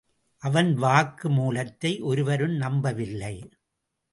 அவன் 0.43 0.73
வாக்கு 0.75 1.29
மூலத்தை 1.29 1.99
ஒருவரும் 2.01 2.55
நம்பவில்லை. 2.55 3.49